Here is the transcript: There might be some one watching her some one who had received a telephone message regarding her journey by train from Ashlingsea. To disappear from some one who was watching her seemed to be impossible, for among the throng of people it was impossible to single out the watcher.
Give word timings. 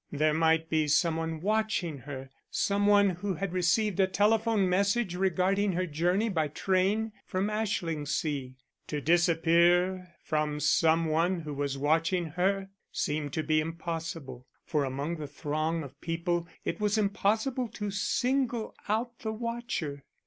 There 0.11 0.33
might 0.33 0.67
be 0.67 0.87
some 0.87 1.15
one 1.15 1.41
watching 1.41 1.99
her 1.99 2.31
some 2.49 2.87
one 2.87 3.11
who 3.11 3.35
had 3.35 3.53
received 3.53 3.99
a 3.99 4.07
telephone 4.07 4.67
message 4.67 5.13
regarding 5.15 5.73
her 5.73 5.85
journey 5.85 6.27
by 6.27 6.47
train 6.47 7.11
from 7.23 7.51
Ashlingsea. 7.51 8.55
To 8.87 8.99
disappear 8.99 10.15
from 10.23 10.59
some 10.59 11.05
one 11.05 11.41
who 11.41 11.53
was 11.53 11.77
watching 11.77 12.29
her 12.29 12.69
seemed 12.91 13.31
to 13.33 13.43
be 13.43 13.59
impossible, 13.61 14.47
for 14.65 14.85
among 14.85 15.17
the 15.17 15.27
throng 15.27 15.83
of 15.83 16.01
people 16.01 16.47
it 16.65 16.79
was 16.79 16.97
impossible 16.97 17.67
to 17.67 17.91
single 17.91 18.73
out 18.87 19.19
the 19.19 19.31
watcher. 19.31 20.03